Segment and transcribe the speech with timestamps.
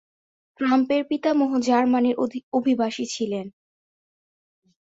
[0.59, 2.15] ট্রাম্পের পিতামহ জার্মানির
[2.53, 3.45] অভিবাসী ছিলেন।